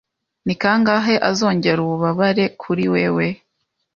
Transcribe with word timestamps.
Ni 0.45 0.55
kangahe 0.61 1.15
azongera 1.29 1.79
ububabare 1.85 2.45
kuri 2.61 2.85
wewe 2.93 3.27